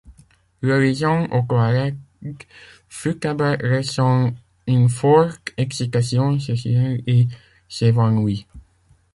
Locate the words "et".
7.05-7.27